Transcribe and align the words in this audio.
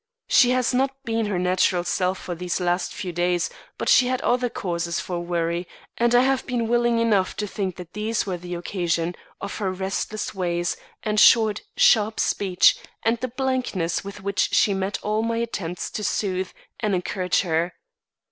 She 0.27 0.49
has 0.49 0.73
not 0.73 0.95
been 1.05 1.27
her 1.27 1.37
natural 1.37 1.83
self 1.83 2.17
for 2.17 2.33
these 2.33 2.59
last 2.59 2.91
few 2.91 3.11
days, 3.13 3.51
but 3.77 3.87
she 3.87 4.07
had 4.07 4.19
other 4.21 4.49
causes 4.49 4.99
for 4.99 5.19
worry, 5.19 5.67
and 5.95 6.15
I 6.15 6.21
have 6.23 6.43
been 6.47 6.67
willing 6.67 6.97
enough 6.97 7.35
to 7.35 7.45
think 7.45 7.75
that 7.75 7.93
these 7.93 8.25
were 8.25 8.37
the 8.37 8.55
occasion 8.55 9.13
of 9.41 9.57
her 9.59 9.71
restless 9.71 10.33
ways 10.33 10.75
and 11.03 11.19
short, 11.19 11.61
sharp 11.77 12.19
speech 12.19 12.77
and 13.03 13.19
the 13.19 13.27
blankness 13.27 14.03
with 14.03 14.23
which 14.23 14.55
she 14.55 14.73
met 14.73 14.97
all 15.03 15.21
my 15.21 15.37
attempts 15.37 15.91
to 15.91 16.03
soothe 16.03 16.49
and 16.79 16.95
encourage 16.95 17.41
her. 17.41 17.75